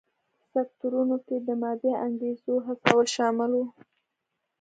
[0.37, 3.61] په سکتورونو کې د مادي انګېزو هڅول شامل و.